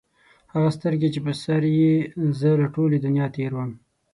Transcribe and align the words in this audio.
هغه 0.53 0.69
سترګي 0.77 1.09
چې 1.13 1.19
په 1.25 1.31
سر 1.43 1.61
یې 1.79 1.93
زه 2.39 2.49
له 2.61 2.67
ټولي 2.75 2.97
دنیا 3.05 3.27
تېر 3.35 3.51
وم 3.55 3.71